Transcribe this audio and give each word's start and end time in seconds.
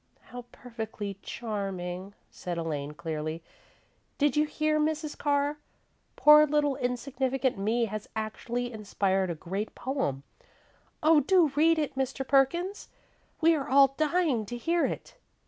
"How 0.29 0.45
perfectly 0.51 1.19
charming," 1.21 2.15
said 2.31 2.57
Elaine, 2.57 2.93
clearly. 2.95 3.43
"Did 4.17 4.35
you 4.35 4.45
hear, 4.47 4.79
Mrs. 4.79 5.15
Carr? 5.15 5.59
Poor 6.15 6.47
little, 6.47 6.75
insignificant 6.77 7.59
me 7.59 7.85
has 7.85 8.09
actually 8.15 8.71
inspired 8.73 9.29
a 9.29 9.35
great 9.35 9.75
poem. 9.75 10.23
Oh, 11.03 11.19
do 11.19 11.49
read 11.49 11.77
it, 11.77 11.93
Mr. 11.95 12.27
Perkins? 12.27 12.89
We 13.41 13.53
are 13.53 13.69
all 13.69 13.89
dying 13.89 14.47
to 14.47 14.57
hear 14.57 14.87
it!" 14.87 15.17